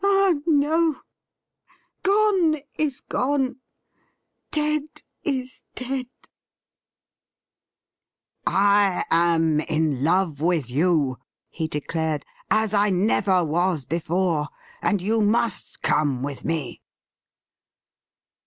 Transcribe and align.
Ah, 0.03 0.33
no! 0.47 1.01
Gone 2.01 2.57
is 2.73 3.01
gone; 3.03 3.57
dead 4.49 4.85
is 5.21 5.61
dead 5.75 6.07
!''I 8.47 9.03
am 9.11 9.59
in 9.59 10.03
love 10.03 10.39
with 10.41 10.71
you,' 10.71 11.19
he 11.51 11.67
declared,' 11.67 12.25
as 12.49 12.73
I 12.73 12.89
never 12.89 13.45
was 13.45 13.85
before, 13.85 14.47
and 14.81 15.03
you 15.03 15.21
must 15.21 15.83
come 15.83 16.23
with 16.23 16.43
me.' 16.45 16.81